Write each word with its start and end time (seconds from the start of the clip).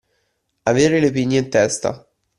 Avere 0.63 0.99
le 0.99 1.11
pigne 1.11 1.37
in 1.37 1.47
testa. 1.51 2.07